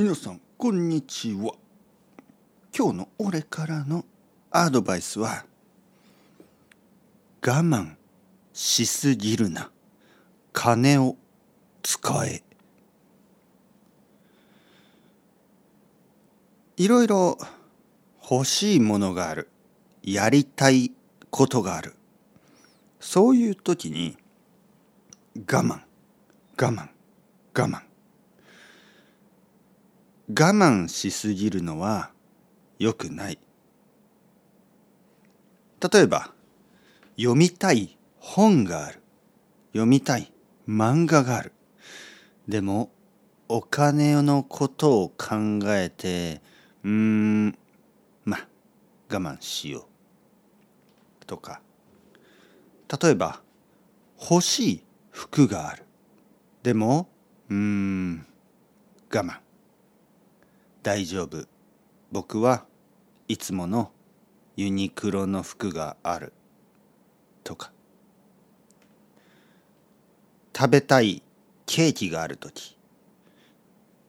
[0.00, 1.54] 皆さんこんにちは。
[2.72, 4.04] 今日の俺からの
[4.48, 5.44] アドバイスは
[7.44, 7.96] 我慢
[8.52, 9.72] しすぎるな。
[10.52, 11.16] 金を
[11.82, 12.44] 使え。
[16.76, 17.36] いろいろ
[18.30, 19.48] 欲しいものがある。
[20.04, 20.92] やりたい
[21.28, 21.96] ことがある。
[23.00, 24.16] そういう時に
[25.34, 25.80] 我慢。
[26.56, 26.88] 我慢。
[27.52, 27.87] 我慢。
[30.30, 32.10] 我慢しすぎるのは
[32.78, 33.38] 良くない。
[35.80, 36.32] 例えば
[37.16, 39.00] 読みたい本がある。
[39.72, 40.30] 読みたい
[40.68, 41.52] 漫画がある。
[42.46, 42.90] でも
[43.48, 46.42] お金のことを考えて
[46.84, 47.58] うーん
[48.26, 48.48] まあ
[49.10, 49.88] 我慢しよ
[51.22, 51.24] う。
[51.24, 51.62] とか。
[53.02, 53.40] 例えば
[54.30, 55.84] 欲しい服がある。
[56.62, 57.08] でも
[57.48, 58.26] うーん
[59.10, 59.47] 我慢。
[60.88, 61.46] 大丈夫。
[62.10, 62.64] 僕は
[63.28, 63.92] いつもの
[64.56, 66.32] ユニクロの服がある。
[67.44, 67.72] とか。
[70.56, 71.22] 食べたい
[71.66, 72.78] ケーキがある時。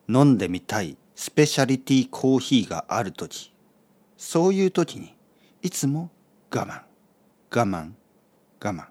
[0.08, 3.54] 飲んでみたいスペシャリティコーヒーがある時。
[4.16, 5.18] そういう時に
[5.62, 6.10] いつも
[6.50, 6.84] 我慢。
[7.54, 7.92] 我慢。
[8.64, 8.86] 我慢。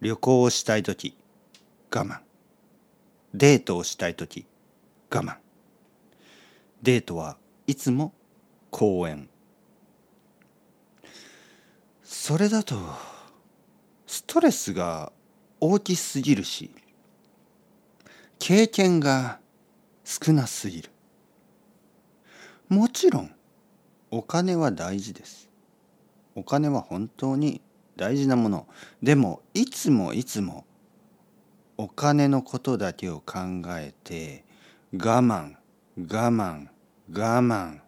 [0.00, 1.18] 旅行をしたい時。
[1.94, 2.20] 我慢。
[3.34, 4.46] デートをしたい時。
[5.10, 5.47] 我慢。
[6.82, 8.12] デートはいつも
[8.70, 9.28] 公園
[12.02, 12.76] それだと
[14.06, 15.12] ストレスが
[15.60, 16.70] 大きすぎるし
[18.38, 19.40] 経験が
[20.04, 20.90] 少なすぎる。
[22.70, 23.30] もちろん
[24.10, 25.50] お金は大事です。
[26.34, 27.60] お金は本当に
[27.96, 28.66] 大事なもの。
[29.02, 30.64] でもいつもいつも
[31.76, 33.38] お金のことだけを考
[33.76, 34.46] えて
[34.94, 35.57] 我慢
[36.00, 36.68] 我慢
[37.10, 37.80] 我慢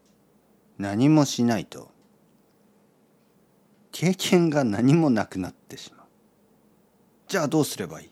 [0.79, 1.93] 何もしないと
[3.93, 6.07] 経験が何もなくなってしまう。
[7.29, 8.11] じゃあどうすればいい？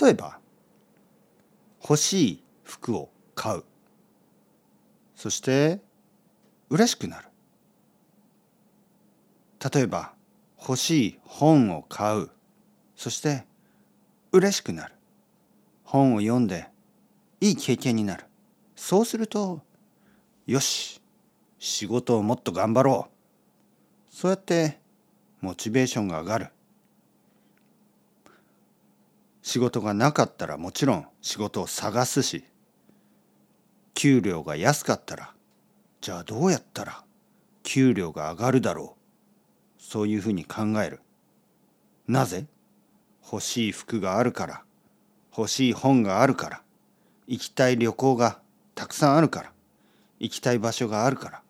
[0.00, 0.38] 例えば
[1.82, 3.64] 欲しい服を買う。
[5.16, 5.80] そして
[6.68, 7.26] 嬉しくなる。
[9.74, 10.12] 例えば
[10.60, 12.30] 欲しい本を買う。
[12.94, 13.46] そして
[14.30, 14.94] 嬉しくなる。
[15.82, 16.68] 本を読んで
[17.40, 18.24] いい経験になる。
[18.76, 19.60] そうすると
[20.46, 21.00] よし
[21.58, 24.14] 仕事をもっと頑張ろう。
[24.14, 24.78] そうやって
[25.40, 26.48] モチベーションが上がる。
[29.42, 32.44] 仕事がなかったらもちろん仕事を探すし
[33.94, 35.32] 給料が安かったら
[36.00, 37.04] じゃあどうやったら
[37.62, 39.82] 給料が上がるだろう。
[39.82, 41.00] そういうふうに考える。
[42.06, 42.46] なぜ？
[43.24, 44.62] 欲しい服があるから
[45.36, 46.62] 欲しい本があるから。
[47.30, 48.40] 行きたい旅行が
[48.74, 49.52] たくさんあるから。
[50.18, 51.42] 行きたい場所があるから。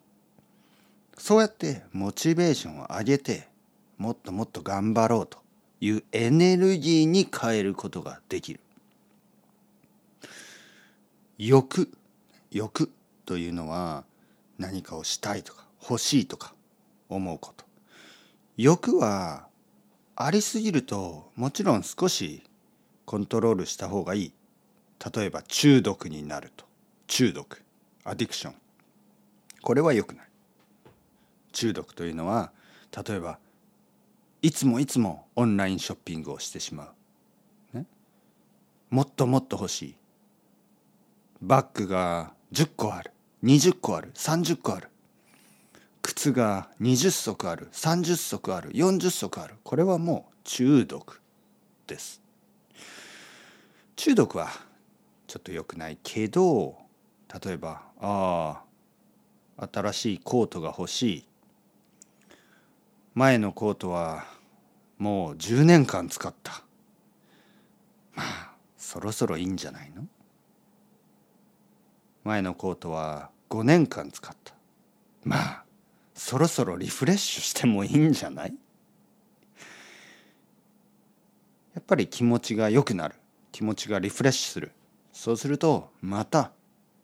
[1.17, 3.49] そうやってモチベーションを上げて
[3.97, 5.39] もっともっと頑張ろうと
[5.81, 8.61] いうエネルギーに変えることができる。
[11.39, 11.91] 欲
[12.51, 12.91] 欲
[13.25, 14.05] というのは
[14.59, 16.53] 何かをしたいとか欲しいとか
[17.09, 17.65] 思うこと。
[18.59, 19.47] 欲は
[20.15, 22.43] ありすぎるともちろん少し
[23.07, 24.33] コントロールした方がいい。
[25.15, 26.65] 例えば中毒になると。
[27.06, 27.62] 中毒。
[28.05, 28.55] アディクション
[29.62, 30.27] これは良くない。
[31.53, 32.53] 中毒というのは
[33.06, 33.39] 例えば
[34.43, 36.93] いつもいつもオンラインショッピングをしてしま
[37.75, 37.87] う、ね、
[38.89, 39.94] もっともっと欲しい。
[41.43, 43.12] バッグが10個ある。
[43.44, 44.10] 20個ある。
[44.15, 44.89] 30個ある。
[46.03, 47.69] 靴が20足ある。
[47.72, 48.71] 30足ある。
[48.71, 49.55] 40足ある。
[49.62, 51.21] これはもう中毒
[51.87, 52.22] です。
[53.97, 54.49] 中毒は
[55.31, 56.77] ちょっと良くないけど
[57.45, 58.65] 例えばあ
[59.57, 61.25] あ新しいコートが欲しい。
[63.15, 64.25] 前のコートは
[64.99, 66.65] もう10年間使った。
[68.13, 70.04] まあそろそろいいんじゃないの？
[72.25, 74.53] 前のコートは5年間使った。
[75.22, 75.65] まあ
[76.13, 78.54] そろそろリフレッシュしてもいいんじゃない？
[81.72, 83.15] やっぱり気持ちが良くなる。
[83.53, 84.72] 気持ちがリフレッシュする。
[85.21, 86.51] そうするとまた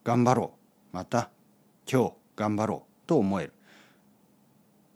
[0.03, 0.53] 頑張ろ
[0.91, 0.97] う。
[0.97, 1.29] また
[1.87, 3.53] 今日頑張ろうと思える。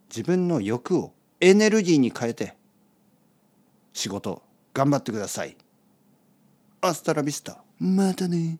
[0.09, 2.57] 自分の欲をエネルギーに変えて
[3.93, 5.55] 仕事頑張ってください。
[6.81, 8.59] アスタラビスタまたね。